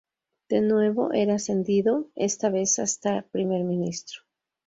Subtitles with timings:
[0.49, 4.23] De nuevo era ascendido, esta vez hasta primer ministro.